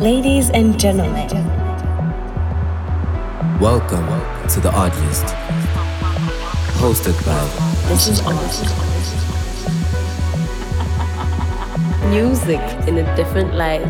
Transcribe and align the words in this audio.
Ladies 0.00 0.48
and 0.48 0.80
gentlemen, 0.80 1.28
welcome 3.60 4.06
to 4.48 4.58
the 4.58 4.72
Odd 4.72 4.96
List, 5.04 5.26
hosted 6.80 7.12
by 7.26 7.36
This 7.86 8.08
is 8.08 8.22
Odd. 8.24 8.34
Music 12.08 12.60
in 12.88 12.96
a 12.96 13.14
different 13.14 13.54
light. 13.56 13.84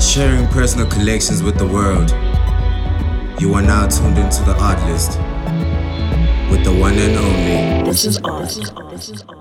Sharing 0.00 0.46
personal 0.46 0.86
collections 0.86 1.42
with 1.42 1.58
the 1.58 1.66
world. 1.66 2.08
You 3.38 3.52
are 3.52 3.62
now 3.62 3.88
tuned 3.88 4.16
into 4.16 4.42
the 4.44 4.56
Odd 4.58 4.80
List 4.88 5.18
with 6.50 6.64
the 6.64 6.72
one 6.72 6.94
and 6.94 7.14
only. 7.18 7.90
This 7.90 8.06
is 8.06 8.18
Odd. 8.24 8.44
This 8.44 8.56
is 8.56 8.70
Odd. 8.74 8.90
This 8.90 9.08
is 9.10 9.22
Odd. 9.28 9.37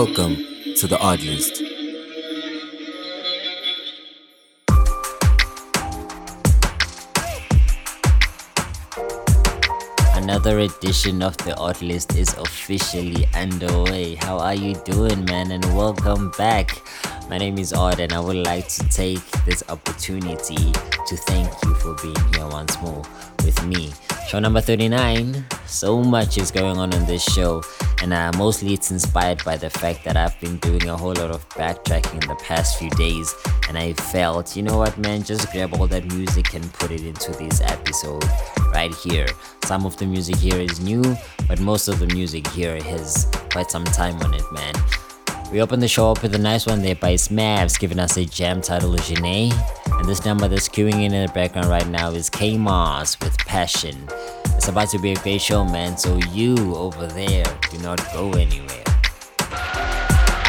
Welcome 0.00 0.36
to 0.76 0.86
the 0.86 0.96
Odd 1.00 1.20
List. 1.22 1.60
Another 10.14 10.60
edition 10.60 11.20
of 11.20 11.36
the 11.38 11.56
Odd 11.56 11.82
List 11.82 12.14
is 12.14 12.32
officially 12.34 13.26
underway. 13.34 14.14
How 14.14 14.38
are 14.38 14.54
you 14.54 14.74
doing, 14.84 15.24
man? 15.24 15.50
And 15.50 15.64
welcome 15.74 16.30
back. 16.38 16.80
My 17.28 17.36
name 17.36 17.58
is 17.58 17.72
Odd, 17.72 17.98
and 17.98 18.12
I 18.12 18.20
would 18.20 18.46
like 18.46 18.68
to 18.68 18.88
take 18.90 19.28
this 19.46 19.64
opportunity 19.68 20.70
to 21.08 21.16
thank 21.26 21.50
you 21.64 21.74
for 21.74 21.94
being 22.00 22.32
here 22.34 22.46
once 22.46 22.80
more 22.80 23.02
with 23.44 23.66
me. 23.66 23.90
Show 24.28 24.38
number 24.38 24.60
39. 24.60 25.44
So 25.66 26.04
much 26.04 26.38
is 26.38 26.52
going 26.52 26.78
on 26.78 26.92
in 26.92 27.04
this 27.06 27.24
show, 27.24 27.62
and 28.02 28.12
uh, 28.12 28.30
mostly 28.36 28.74
it's 28.74 28.90
inspired 28.90 29.44
by 29.44 29.56
the 29.56 29.70
fact 29.70 30.04
that 30.04 30.16
I've 30.16 30.38
been 30.40 30.56
doing 30.58 30.88
a 30.88 30.96
whole 30.96 31.14
lot 31.14 31.30
of 31.30 31.48
backtracking 31.50 32.22
in 32.22 32.28
the 32.28 32.36
past 32.36 32.78
few 32.78 32.90
days, 32.90 33.34
and 33.68 33.76
I 33.76 33.92
felt, 33.92 34.56
you 34.56 34.62
know 34.62 34.78
what, 34.78 34.96
man, 34.98 35.22
just 35.22 35.50
grab 35.52 35.74
all 35.74 35.86
that 35.88 36.04
music 36.12 36.54
and 36.54 36.72
put 36.74 36.90
it 36.90 37.02
into 37.02 37.32
this 37.32 37.60
episode 37.60 38.24
right 38.72 38.94
here. 38.94 39.26
Some 39.64 39.84
of 39.84 39.96
the 39.96 40.06
music 40.06 40.36
here 40.36 40.60
is 40.60 40.80
new, 40.80 41.02
but 41.46 41.60
most 41.60 41.88
of 41.88 41.98
the 41.98 42.06
music 42.06 42.46
here 42.48 42.80
has 42.82 43.26
quite 43.50 43.70
some 43.70 43.84
time 43.84 44.20
on 44.22 44.34
it, 44.34 44.52
man. 44.52 44.74
We 45.50 45.62
open 45.62 45.80
the 45.80 45.88
show 45.88 46.10
up 46.10 46.22
with 46.22 46.34
a 46.34 46.38
nice 46.38 46.66
one 46.66 46.82
there 46.82 46.94
by 46.94 47.14
Smavs, 47.14 47.78
giving 47.80 47.98
us 47.98 48.18
a 48.18 48.26
jam 48.26 48.60
titled 48.60 48.98
Janae. 48.98 49.50
And 49.98 50.06
this 50.06 50.22
number 50.22 50.46
that's 50.46 50.68
queuing 50.68 51.02
in 51.02 51.14
in 51.14 51.26
the 51.26 51.32
background 51.32 51.68
right 51.68 51.88
now 51.88 52.10
is 52.10 52.28
K 52.28 52.58
Mars 52.58 53.18
with 53.20 53.36
Passion. 53.38 53.96
It's 54.56 54.68
about 54.68 54.90
to 54.90 54.98
be 54.98 55.12
a 55.12 55.16
great 55.16 55.40
show, 55.40 55.64
man, 55.64 55.96
so 55.96 56.18
you 56.32 56.74
over 56.74 57.06
there 57.06 57.44
do 57.70 57.78
not 57.78 57.98
go 58.12 58.30
anywhere. 58.32 58.84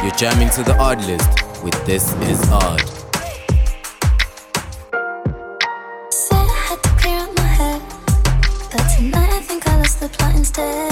You're 0.04 0.16
jamming 0.18 0.50
to 0.50 0.64
the 0.64 0.76
Odd 0.78 1.00
List 1.06 1.64
with 1.64 1.86
This 1.86 2.12
Is 2.24 2.52
Odd. 2.52 2.82
Said 6.12 6.36
I 6.36 6.66
had 6.68 6.84
to 6.84 6.90
clear 7.00 7.20
up 7.20 7.36
my 7.38 7.44
head, 7.44 7.82
but 8.70 8.86
tonight 8.98 9.30
I 9.32 9.40
think 9.40 9.66
I 9.66 9.78
lost 9.78 10.02
the 10.02 10.10
plot 10.10 10.36
instead. 10.36 10.89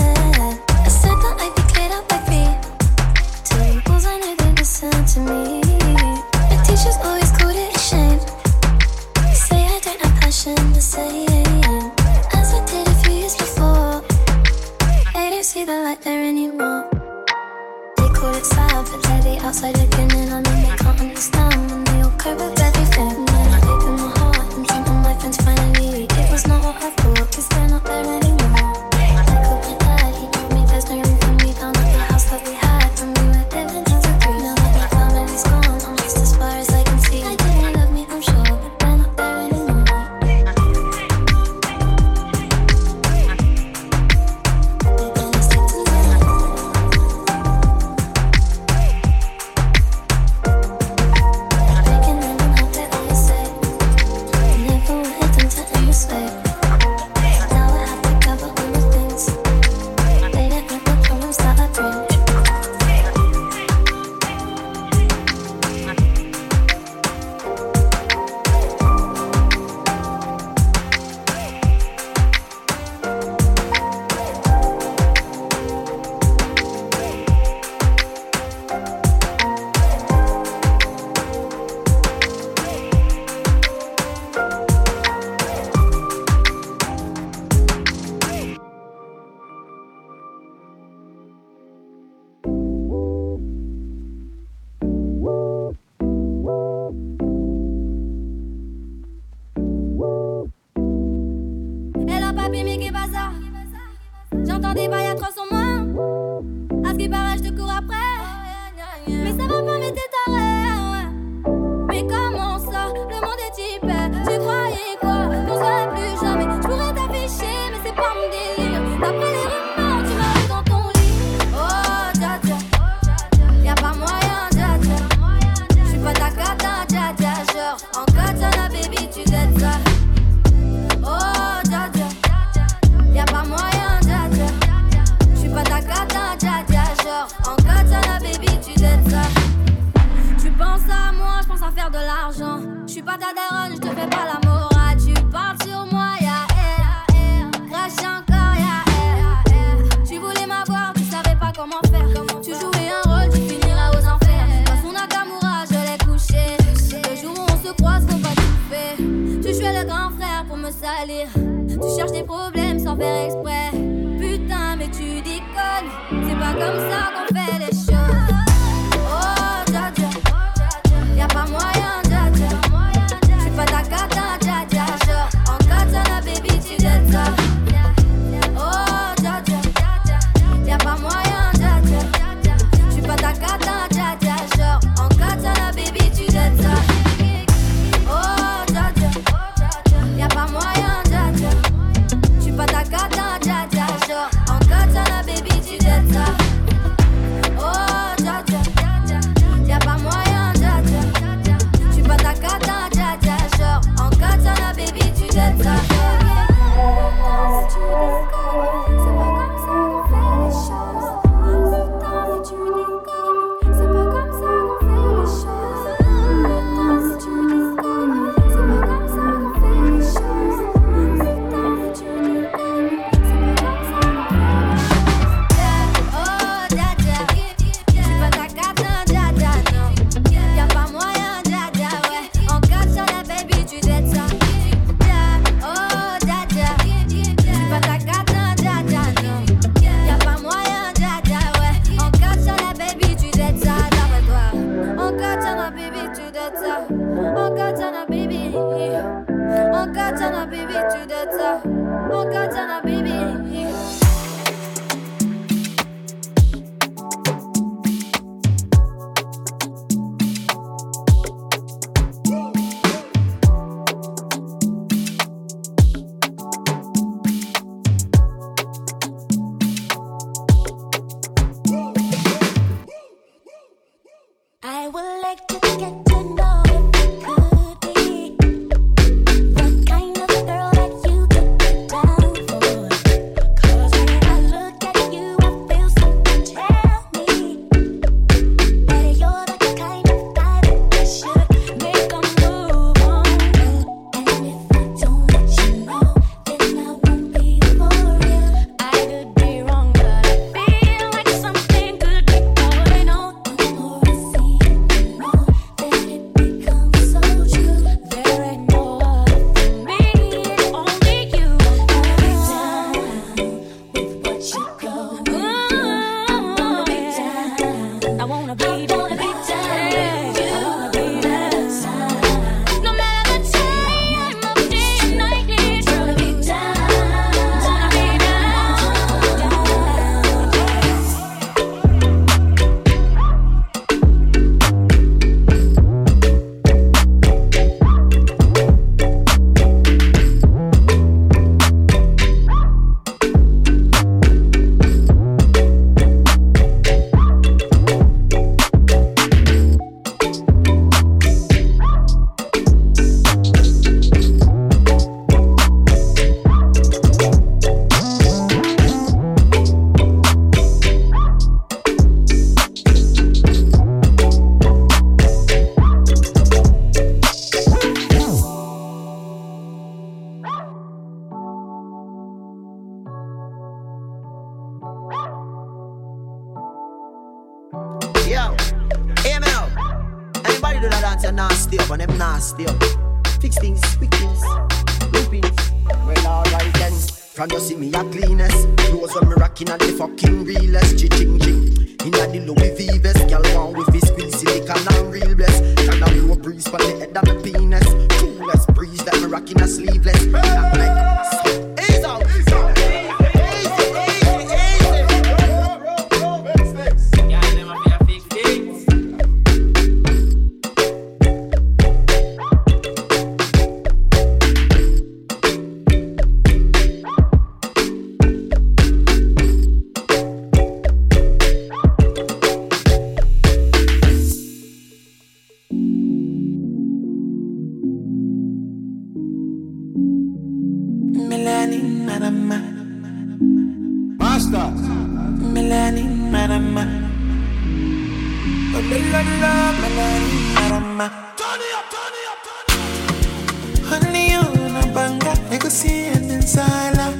Honey, 443.90 444.34
on 444.34 444.76
a 444.76 444.94
banga, 444.94 445.34
I 445.52 445.58
could 445.60 445.72
see 445.72 446.08
and 446.08 446.44
sala, 446.44 447.14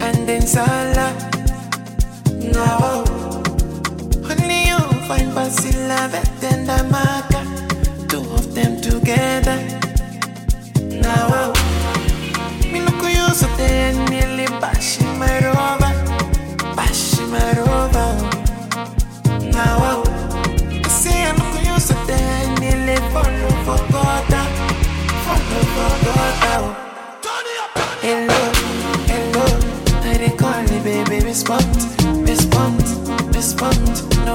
and 0.00 0.28
then 0.28 0.42
sala. 0.42 1.06
No, 2.52 3.04
honey, 4.26 4.68
you 4.68 4.78
find 5.08 5.32
Basila, 5.32 6.12
better 6.12 6.38
than 6.40 6.66
Damaka, 6.66 7.40
two 8.08 8.20
of 8.34 8.54
them 8.54 8.78
together. 8.82 9.58
Now, 11.00 11.53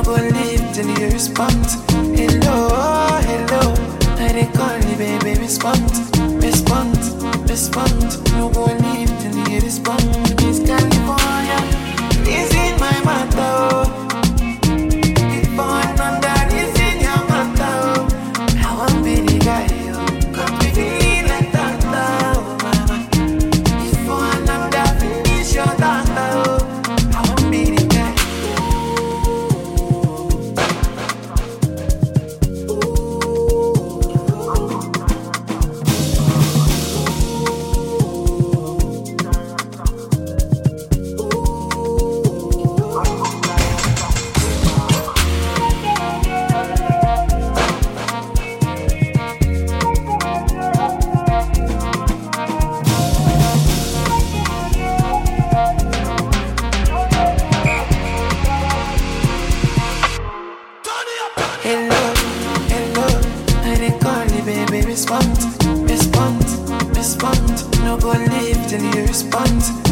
gonna 0.10 0.30
live 0.32 0.74
till 0.74 0.90
you 1.00 1.08
respond. 1.10 1.66
Hello, 2.18 2.68
hello. 3.30 3.62
I 4.18 4.32
didn't 4.34 4.54
call 4.54 4.78
you, 4.90 4.98
baby, 4.98 5.40
respond. 5.40 5.92
Respond, 6.44 6.98
respond. 7.48 8.02
No 8.34 8.50
gonna 8.50 8.94
live 8.94 9.14
till 9.22 9.38
you 9.50 9.60
respond. 9.60 9.99
respond, 65.00 65.90
respond, 65.90 66.44
respond. 66.94 67.84
No 67.86 67.98
go 67.98 68.10
live 68.10 68.68
till 68.68 68.84
you 68.84 69.08
respond. 69.08 69.89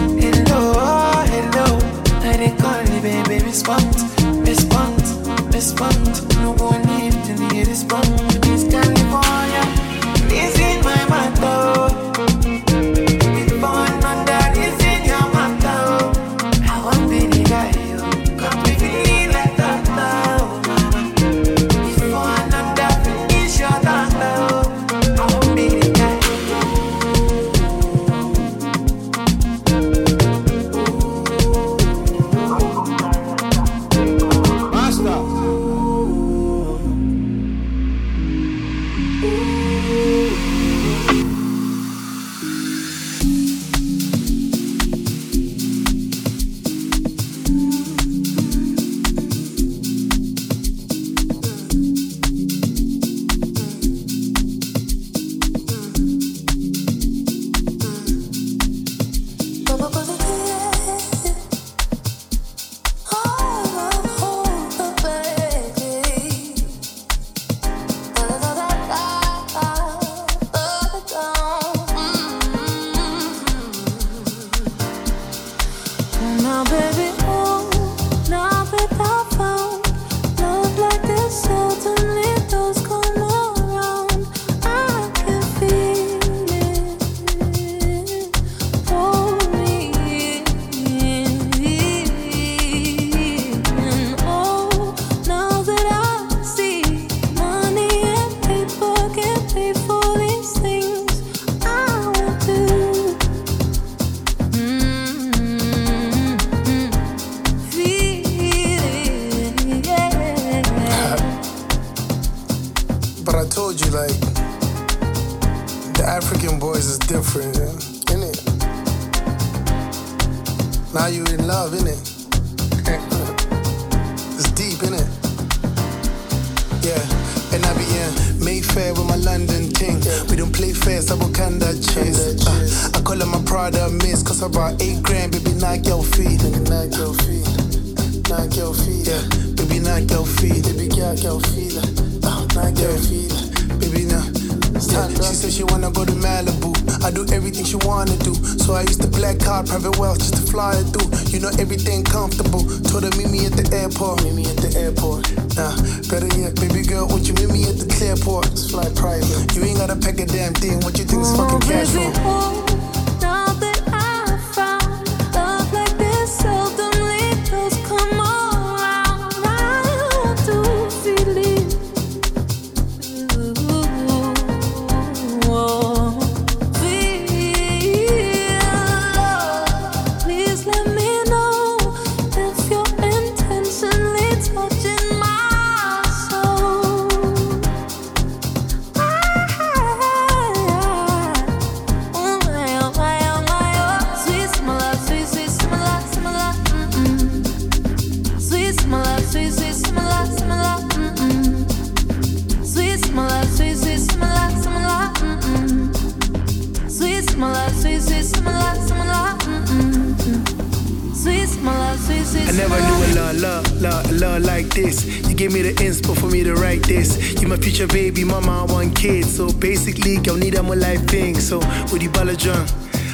I 212.47 212.51
never 212.53 212.79
knew 212.79 212.97
a 213.05 213.09
love, 213.13 213.37
love, 213.41 213.81
love, 213.81 214.11
love 214.11 214.41
like 214.41 214.67
this. 214.69 215.05
You 215.27 215.35
gave 215.35 215.53
me 215.53 215.61
the 215.61 215.73
inspo 215.73 216.17
for 216.17 216.27
me 216.27 216.43
to 216.43 216.55
write 216.55 216.83
this. 216.83 217.39
You 217.41 217.47
my 217.47 217.57
future 217.57 217.85
baby, 217.87 218.23
mama, 218.23 218.65
I 218.65 218.71
want 218.71 218.95
kids. 218.95 219.35
So 219.35 219.51
basically, 219.53 220.17
girl, 220.17 220.35
need 220.35 220.55
a 220.55 220.63
more 220.63 220.75
life 220.75 221.05
thing. 221.07 221.39
So 221.39 221.59
with 221.91 222.01
the 222.01 222.07
ball 222.07 222.33
drum, 222.35 222.65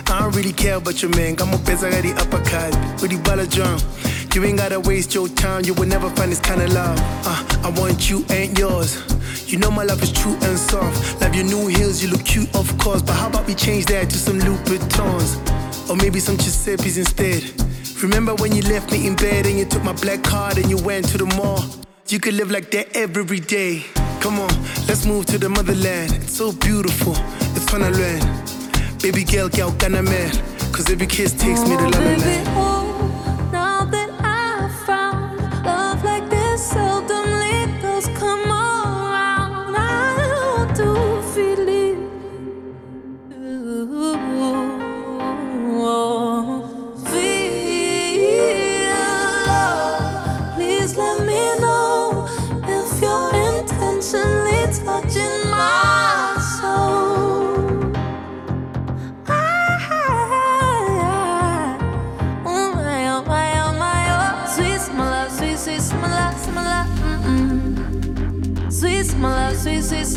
I 0.08 0.22
don't 0.22 0.36
really 0.36 0.54
care 0.54 0.76
about 0.76 1.02
your 1.02 1.12
man. 1.12 1.36
Got 1.36 1.50
more 1.50 1.60
pesa, 1.60 1.92
got 1.92 2.04
the 2.04 2.14
uppercut. 2.14 3.02
With 3.02 3.12
the 3.12 3.18
ball 3.18 3.46
drum. 3.46 3.80
You 4.34 4.44
ain't 4.46 4.58
gotta 4.58 4.80
waste 4.80 5.14
your 5.14 5.28
time, 5.28 5.64
you 5.64 5.76
will 5.76 5.88
never 5.88 6.10
find 6.10 6.32
this 6.32 6.40
kind 6.40 6.62
of 6.62 6.74
love. 6.74 6.98
Uh, 7.26 7.68
I 7.68 7.70
want 7.80 8.10
you 8.10 8.26
ain't 8.32 8.58
yours. 8.58 9.13
You 9.54 9.60
know 9.60 9.70
my 9.70 9.84
love 9.84 10.02
is 10.02 10.12
true 10.12 10.34
and 10.42 10.58
soft. 10.58 11.22
Love 11.22 11.36
your 11.36 11.46
new 11.46 11.68
heels, 11.68 12.02
you 12.02 12.10
look 12.10 12.26
cute, 12.26 12.50
of 12.56 12.76
course. 12.80 13.04
But 13.04 13.14
how 13.14 13.28
about 13.28 13.46
we 13.46 13.54
change 13.54 13.86
that 13.86 14.10
to 14.10 14.18
some 14.18 14.40
Louboutins? 14.40 15.38
Or 15.88 15.96
maybe 15.96 16.20
some 16.20 16.38
Giuseppe's 16.38 16.98
instead. 16.98 17.44
Remember 18.02 18.34
when 18.34 18.56
you 18.56 18.64
left 18.64 18.92
me 18.92 19.06
in 19.06 19.16
bed 19.16 19.46
and 19.46 19.56
you 19.56 19.66
took 19.66 19.84
my 19.84 19.94
black 19.94 20.24
card 20.24 20.58
and 20.58 20.72
you 20.72 20.78
went 20.78 21.08
to 21.10 21.20
the 21.20 21.28
mall? 21.38 21.64
You 22.08 22.20
could 22.20 22.34
live 22.34 22.50
like 22.50 22.72
that 22.72 22.98
every 22.98 23.42
day. 23.42 23.86
Come 24.22 24.40
on, 24.40 24.50
let's 24.88 25.06
move 25.06 25.28
to 25.28 25.38
the 25.38 25.50
motherland. 25.50 26.14
It's 26.14 26.36
so 26.36 26.52
beautiful, 26.52 27.14
it's 27.56 27.70
fun 27.70 27.82
to 27.82 27.92
learn. 27.92 28.22
Baby 29.04 29.24
girl, 29.24 29.50
girl, 29.50 29.72
gonna 29.74 30.02
man. 30.02 30.32
Cause 30.72 30.90
every 30.90 31.06
kiss 31.06 31.32
takes 31.32 31.62
me 31.62 31.78
to 31.78 31.92
Oh, 32.56 32.93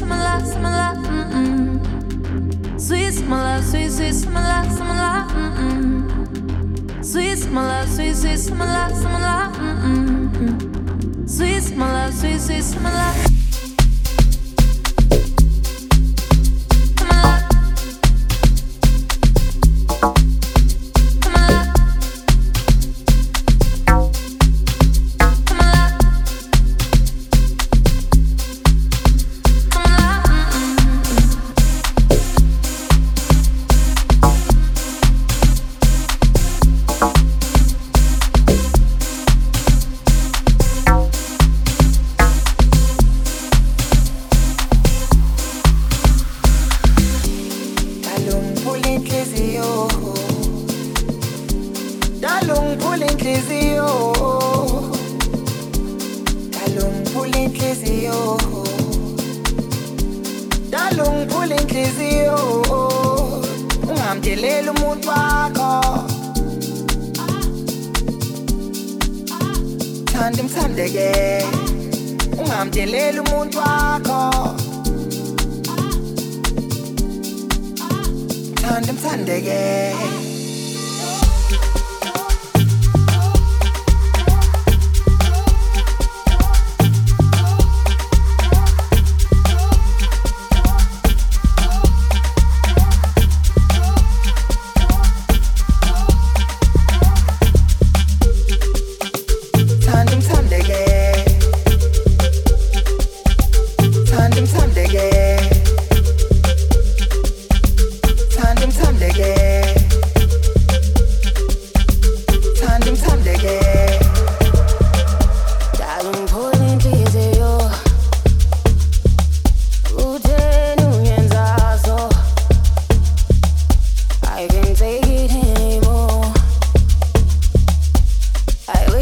smell 0.07 0.27
of, 0.27 0.47
smell 0.47 0.73
of, 0.73 0.99
mm-mm. 0.99 2.81
Sweet 2.81 3.13
smell 3.13 3.47
of, 3.59 3.65
sweet, 3.65 3.91
sweet 3.91 4.13
smell 4.15 4.39
of, 4.39 4.73
smell 4.73 4.91
of, 4.93 5.33
mm-mm. 5.33 7.05
Sweet 7.05 7.39
smell 7.39 7.71
of, 7.71 7.89
sweet, 7.89 8.15
sweet 8.15 8.39
smell 8.39 8.69
of, 8.69 8.97
smell 8.97 9.25
of, 9.25 9.57
mm-mm. 9.57 11.29
Sweet 11.29 11.61
smell 11.61 11.97
of, 11.97 12.15
sweet, 12.15 12.41
sweet 12.41 12.63
smell 12.63 12.95
of. 12.95 13.26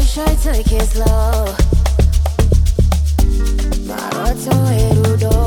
I 0.07 0.35
took 0.35 0.71
it 0.71 0.83
slow. 0.83 1.45
Maroto 3.85 4.55
erudo. 4.71 5.44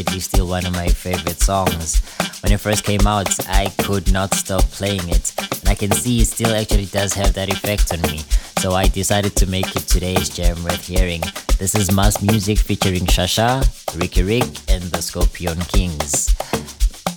Undoubtedly 0.00 0.20
still 0.20 0.46
one 0.46 0.64
of 0.64 0.72
my 0.72 0.88
favorite 0.88 1.40
songs. 1.40 2.00
When 2.42 2.52
it 2.52 2.60
first 2.60 2.84
came 2.84 3.06
out, 3.06 3.28
I 3.50 3.66
could 3.84 4.10
not 4.10 4.32
stop 4.32 4.62
playing 4.70 5.06
it. 5.10 5.34
And 5.60 5.68
I 5.68 5.74
can 5.74 5.92
see 5.92 6.22
it 6.22 6.28
still 6.28 6.54
actually 6.54 6.86
does 6.86 7.12
have 7.12 7.34
that 7.34 7.52
effect 7.52 7.92
on 7.92 8.00
me. 8.10 8.20
So 8.60 8.72
I 8.72 8.88
decided 8.88 9.36
to 9.36 9.46
make 9.46 9.76
it 9.76 9.82
today's 9.82 10.30
jam 10.30 10.56
worth 10.64 10.86
hearing. 10.86 11.20
This 11.58 11.74
is 11.74 11.92
Mas 11.92 12.16
Musiq 12.16 12.60
featuring 12.60 13.04
Shasha, 13.04 13.60
Riky 14.00 14.22
Rick, 14.22 14.48
and 14.70 14.84
the 14.84 15.02
Scorpion 15.02 15.60
Kings. 15.68 16.34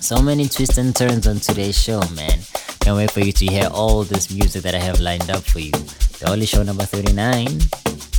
So 0.01 0.21
many 0.21 0.49
twists 0.49 0.77
and 0.77 0.93
turns 0.93 1.25
on 1.25 1.39
today's 1.39 1.81
show, 1.81 2.01
man. 2.13 2.39
Can't 2.81 2.97
wait 2.97 3.11
for 3.11 3.21
you 3.21 3.31
to 3.31 3.45
hear 3.45 3.69
all 3.71 4.03
this 4.03 4.29
music 4.29 4.61
that 4.63 4.75
I 4.75 4.79
have 4.79 4.99
lined 4.99 5.29
up 5.29 5.43
for 5.43 5.59
you. 5.59 5.71
The 5.71 6.25
only 6.29 6.45
show 6.45 6.63
number 6.63 6.83
39. 6.83 7.47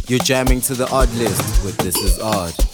You're 0.08 0.20
jamming 0.20 0.62
to 0.62 0.74
the 0.74 0.88
odd 0.90 1.12
list 1.16 1.62
with 1.66 1.76
This 1.76 1.96
Is 1.96 2.18
Odd. 2.18 2.73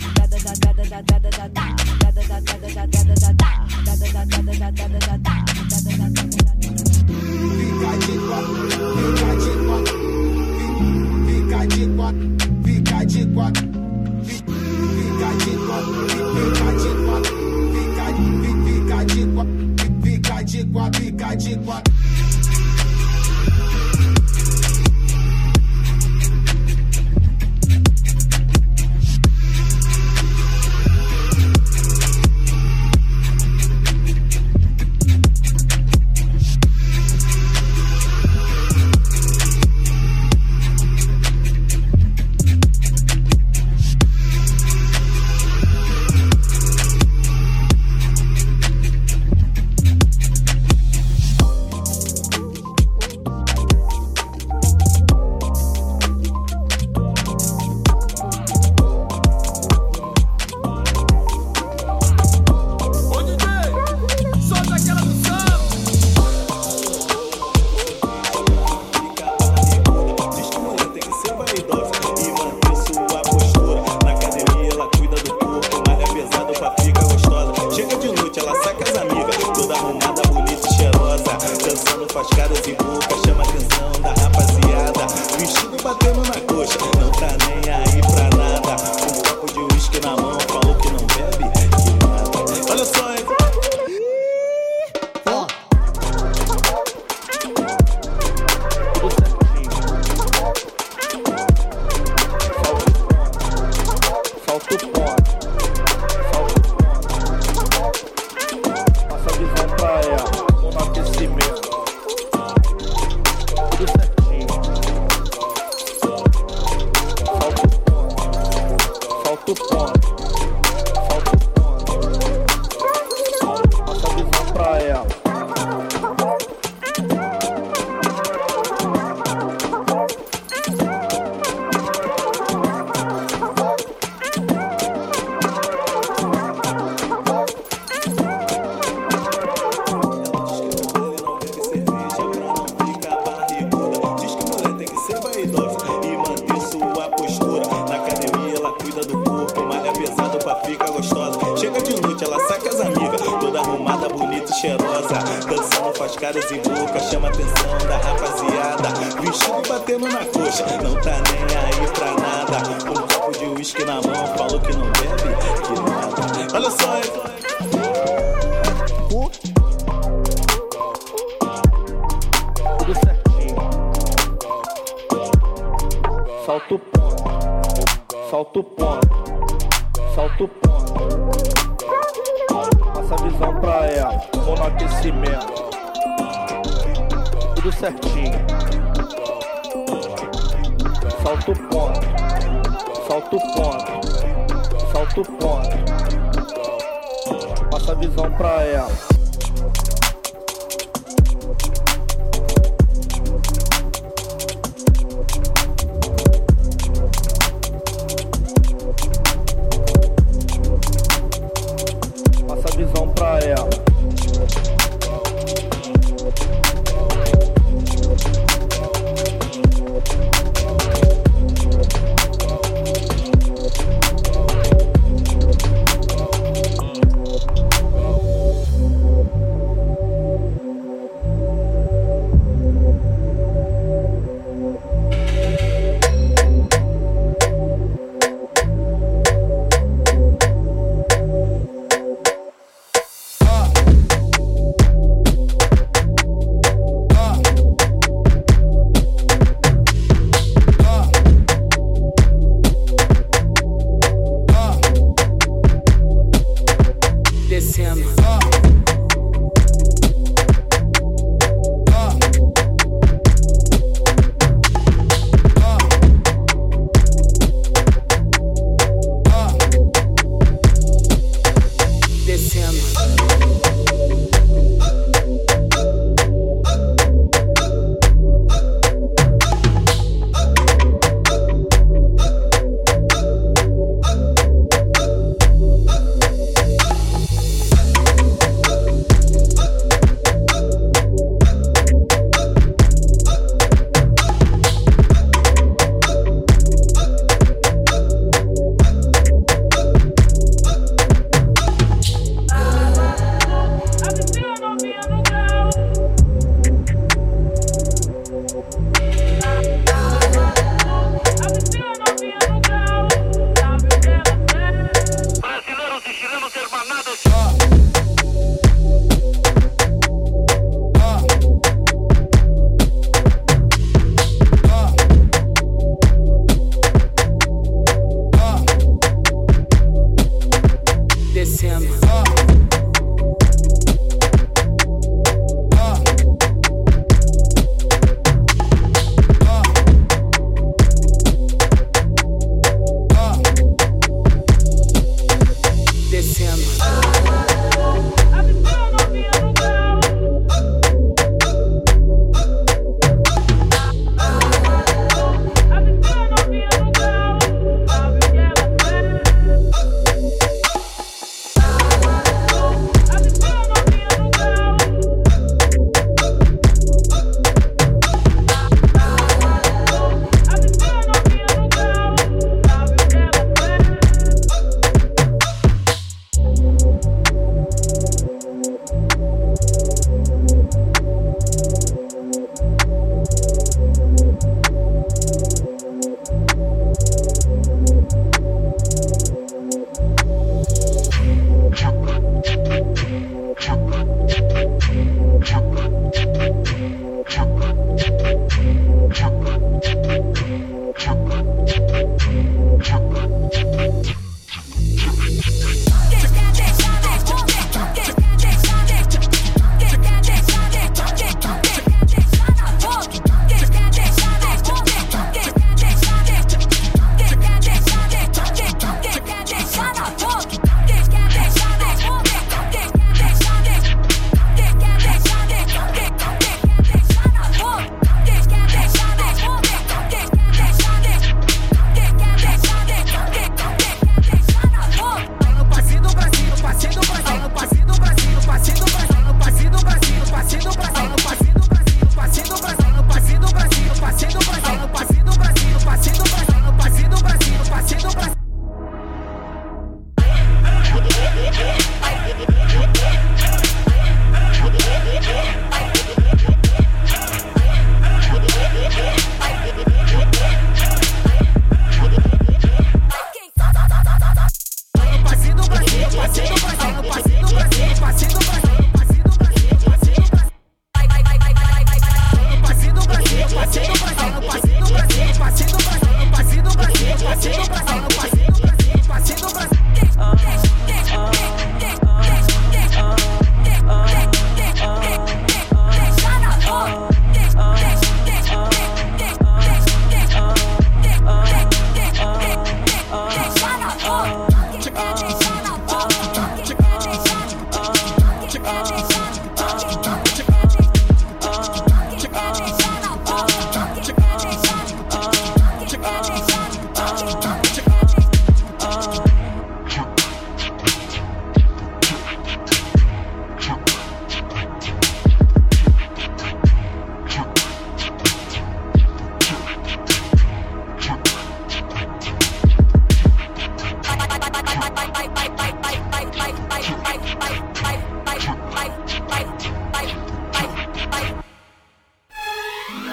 Jigwa. 21.41 21.81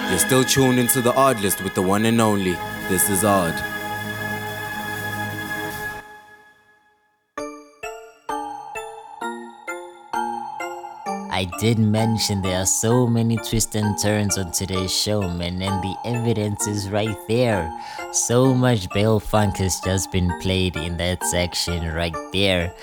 You're 0.09 0.17
still 0.17 0.43
tuned 0.43 0.79
into 0.79 1.01
the 1.01 1.13
Odd 1.13 1.39
List 1.39 1.63
with 1.63 1.75
the 1.75 1.83
one 1.83 2.03
and 2.05 2.19
only. 2.19 2.57
This 2.89 3.11
is 3.11 3.23
Odd. 3.23 3.53
I 11.31 11.45
did 11.59 11.77
mention 11.77 12.41
there 12.41 12.59
are 12.59 12.65
so 12.65 13.05
many 13.05 13.37
twists 13.37 13.75
and 13.75 13.97
turns 14.01 14.37
on 14.39 14.51
today's 14.51 14.91
show, 14.91 15.21
man, 15.21 15.61
and 15.61 15.83
the 15.83 15.95
evidence 16.03 16.65
is 16.65 16.89
right 16.89 17.15
there. 17.27 17.71
So 18.11 18.55
much 18.55 18.89
Baile 18.89 19.21
Funk 19.21 19.57
has 19.57 19.79
just 19.79 20.11
been 20.11 20.31
played 20.41 20.75
in 20.75 20.97
that 20.97 21.23
section 21.23 21.93
right 21.93 22.17
there. 22.33 22.73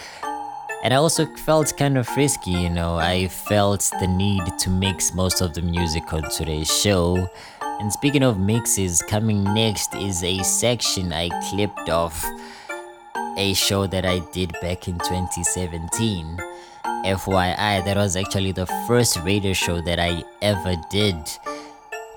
And 0.86 0.94
I 0.94 0.98
also 0.98 1.26
felt 1.26 1.76
kind 1.76 1.98
of 1.98 2.06
frisky, 2.06 2.52
you 2.52 2.70
know. 2.70 2.94
I 2.94 3.26
felt 3.26 3.90
the 3.98 4.06
need 4.06 4.56
to 4.60 4.70
mix 4.70 5.12
most 5.12 5.40
of 5.40 5.52
the 5.52 5.60
music 5.60 6.12
on 6.12 6.22
today's 6.30 6.72
show. 6.72 7.28
And 7.80 7.92
speaking 7.92 8.22
of 8.22 8.38
mixes, 8.38 9.02
coming 9.02 9.42
next 9.42 9.96
is 9.96 10.22
a 10.22 10.40
section 10.44 11.12
I 11.12 11.28
clipped 11.50 11.90
off 11.90 12.24
a 13.36 13.52
show 13.54 13.88
that 13.88 14.06
I 14.06 14.20
did 14.30 14.52
back 14.62 14.86
in 14.86 14.96
2017. 15.00 16.38
FYI, 17.04 17.84
that 17.84 17.96
was 17.96 18.14
actually 18.14 18.52
the 18.52 18.66
first 18.86 19.16
radio 19.24 19.54
show 19.54 19.80
that 19.80 19.98
I 19.98 20.22
ever 20.40 20.76
did. 20.88 21.16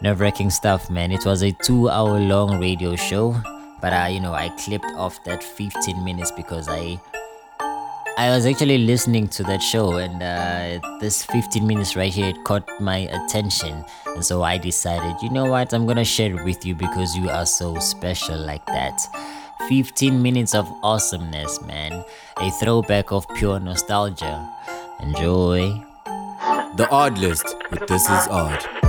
Nerve 0.03 0.19
wracking 0.19 0.51
stuff, 0.51 0.91
man. 0.91 1.11
It 1.11 1.25
was 1.25 1.41
a 1.41 1.51
two 1.53 1.89
hour 1.89 2.19
long 2.19 2.59
radio 2.59 2.95
show, 2.95 3.35
but 3.81 3.93
I, 3.93 4.09
you 4.09 4.19
know, 4.19 4.35
I 4.35 4.49
clipped 4.49 4.93
off 4.95 5.23
that 5.23 5.41
15 5.41 6.03
minutes 6.05 6.29
because 6.29 6.69
I. 6.69 7.01
I 8.19 8.31
was 8.31 8.45
actually 8.45 8.79
listening 8.79 9.29
to 9.29 9.43
that 9.43 9.63
show, 9.63 9.95
and 9.95 10.21
uh, 10.21 10.85
this 10.99 11.23
15 11.23 11.65
minutes 11.65 11.95
right 11.95 12.11
here 12.11 12.27
it 12.27 12.43
caught 12.43 12.67
my 12.81 12.97
attention, 12.97 13.85
and 14.07 14.25
so 14.25 14.43
I 14.43 14.57
decided, 14.57 15.15
you 15.21 15.29
know 15.29 15.45
what, 15.45 15.71
I'm 15.73 15.87
gonna 15.87 16.03
share 16.03 16.35
it 16.35 16.43
with 16.43 16.65
you 16.65 16.75
because 16.75 17.15
you 17.15 17.29
are 17.29 17.45
so 17.45 17.79
special 17.79 18.37
like 18.37 18.65
that. 18.65 18.99
15 19.69 20.21
minutes 20.21 20.53
of 20.53 20.69
awesomeness, 20.83 21.61
man. 21.61 22.03
A 22.35 22.51
throwback 22.51 23.13
of 23.13 23.25
pure 23.35 23.57
nostalgia. 23.57 24.53
Enjoy. 24.99 25.81
The 26.75 26.89
Odd 26.91 27.17
List 27.19 27.55
with 27.71 27.87
This 27.87 28.03
Is 28.03 28.27
Odd. 28.27 28.88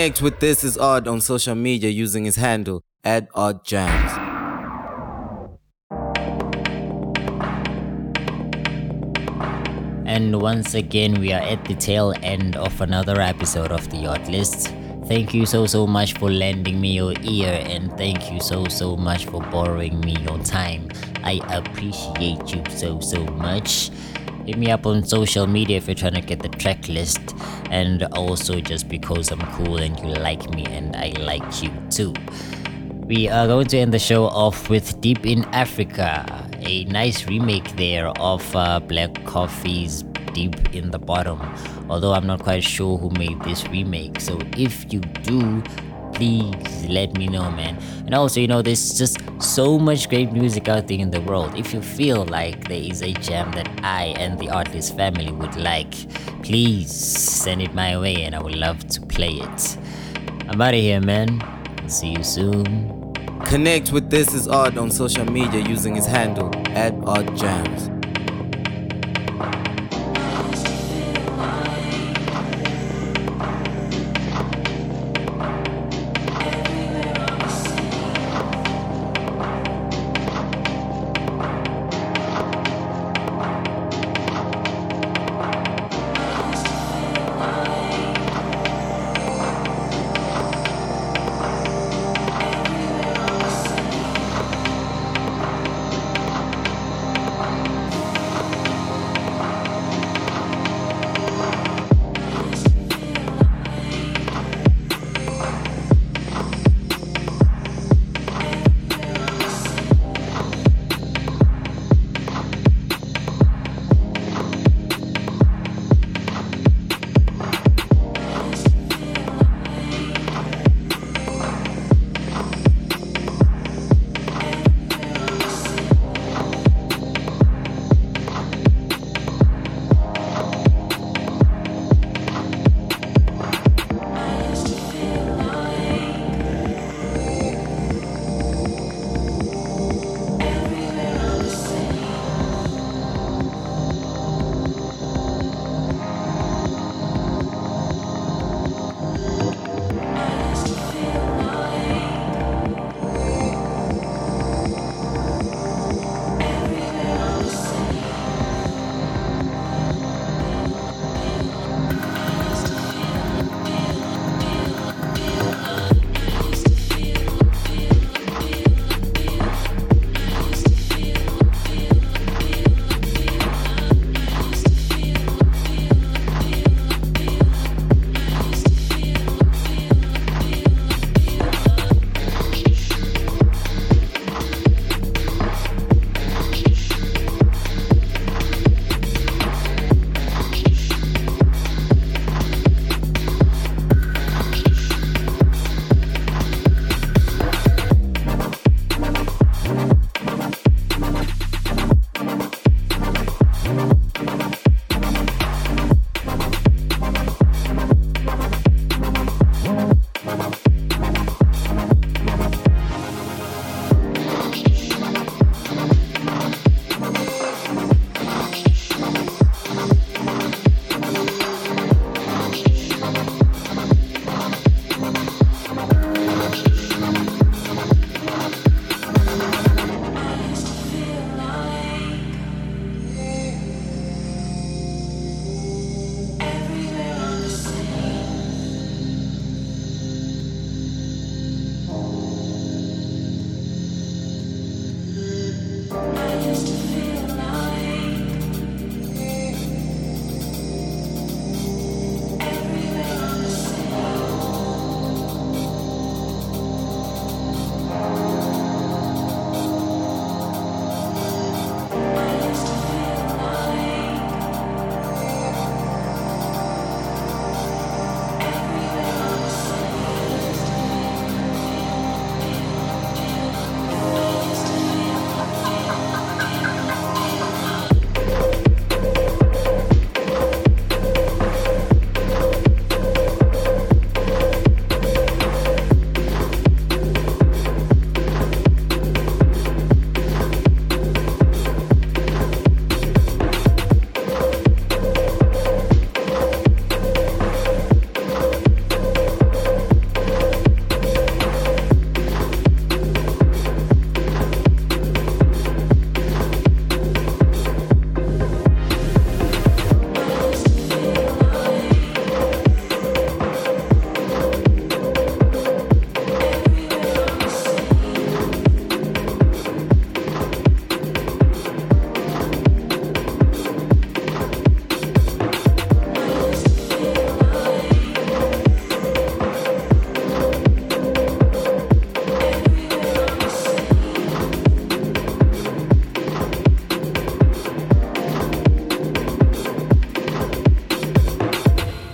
Connect 0.00 0.22
with 0.22 0.40
This 0.40 0.64
Is 0.64 0.78
Odd 0.78 1.06
on 1.06 1.20
social 1.20 1.54
media 1.54 1.90
using 1.90 2.24
his 2.24 2.36
handle 2.36 2.82
at 3.04 3.28
Odd 3.34 3.66
Jams. 3.66 4.10
And 10.06 10.40
once 10.40 10.72
again, 10.72 11.20
we 11.20 11.34
are 11.34 11.42
at 11.42 11.66
the 11.66 11.74
tail 11.74 12.14
end 12.22 12.56
of 12.56 12.80
another 12.80 13.20
episode 13.20 13.72
of 13.72 13.90
the 13.90 14.06
Odd 14.06 14.26
List. 14.26 14.74
Thank 15.04 15.34
you 15.34 15.44
so 15.44 15.66
so 15.66 15.86
much 15.86 16.14
for 16.14 16.30
lending 16.30 16.80
me 16.80 16.92
your 16.92 17.12
ear, 17.20 17.62
and 17.66 17.92
thank 17.98 18.32
you 18.32 18.40
so 18.40 18.68
so 18.68 18.96
much 18.96 19.26
for 19.26 19.42
borrowing 19.50 20.00
me 20.00 20.16
your 20.20 20.38
time. 20.38 20.88
I 21.22 21.42
appreciate 21.50 22.54
you 22.54 22.62
so 22.70 23.00
so 23.00 23.22
much. 23.36 23.90
Hit 24.46 24.58
me 24.58 24.70
up 24.70 24.86
on 24.86 25.04
social 25.04 25.46
media 25.46 25.76
if 25.76 25.86
you're 25.86 25.94
trying 25.94 26.14
to 26.14 26.20
get 26.20 26.40
the 26.40 26.48
track 26.48 26.88
list, 26.88 27.20
and 27.70 28.02
also 28.14 28.60
just 28.60 28.88
because 28.88 29.30
I'm 29.30 29.40
cool 29.56 29.76
and 29.76 29.98
you 30.00 30.06
like 30.06 30.50
me 30.50 30.64
and 30.66 30.96
I 30.96 31.12
like 31.18 31.62
you 31.62 31.70
too. 31.90 32.14
We 33.06 33.28
are 33.28 33.46
going 33.46 33.66
to 33.68 33.78
end 33.78 33.92
the 33.92 33.98
show 33.98 34.26
off 34.26 34.70
with 34.70 35.00
Deep 35.00 35.26
in 35.26 35.44
Africa, 35.46 36.48
a 36.60 36.84
nice 36.84 37.26
remake 37.26 37.76
there 37.76 38.08
of 38.20 38.54
uh, 38.54 38.80
Black 38.80 39.24
Coffee's 39.24 40.04
Deep 40.32 40.74
in 40.74 40.90
the 40.90 40.98
Bottom. 40.98 41.40
Although 41.88 42.12
I'm 42.12 42.26
not 42.26 42.40
quite 42.40 42.62
sure 42.62 42.96
who 42.98 43.10
made 43.10 43.40
this 43.42 43.66
remake, 43.68 44.20
so 44.20 44.38
if 44.56 44.92
you 44.92 45.00
do, 45.00 45.62
please 46.20 46.86
let 46.86 47.16
me 47.16 47.26
know, 47.26 47.50
man. 47.52 47.78
And 48.04 48.14
also, 48.14 48.40
you 48.40 48.46
know, 48.46 48.60
there's 48.60 48.98
just 48.98 49.18
so 49.40 49.78
much 49.78 50.10
great 50.10 50.32
music 50.32 50.68
out 50.68 50.86
there 50.86 50.98
in 50.98 51.10
the 51.10 51.20
world. 51.22 51.56
If 51.56 51.72
you 51.72 51.80
feel 51.80 52.26
like 52.26 52.68
there 52.68 52.78
is 52.78 53.00
a 53.00 53.14
jam 53.14 53.50
that 53.52 53.70
I 53.82 54.14
and 54.18 54.38
the 54.38 54.50
artist 54.50 54.94
family 54.94 55.32
would 55.32 55.56
like, 55.56 55.94
please 56.42 56.92
send 56.92 57.62
it 57.62 57.72
my 57.72 57.98
way 57.98 58.22
and 58.24 58.34
I 58.34 58.42
would 58.42 58.54
love 58.54 58.86
to 58.88 59.00
play 59.00 59.32
it. 59.32 59.78
I'm 60.48 60.60
out 60.60 60.74
of 60.74 60.80
here, 60.80 61.00
man. 61.00 61.40
See 61.88 62.10
you 62.10 62.22
soon. 62.22 63.14
Connect 63.46 63.90
with 63.90 64.10
This 64.10 64.34
Is 64.34 64.46
Odd 64.46 64.76
on 64.76 64.90
social 64.90 65.24
media 65.24 65.66
using 65.66 65.94
his 65.94 66.04
handle 66.04 66.50
at 66.76 66.92
Odd 67.06 67.34
Jams. 67.34 67.99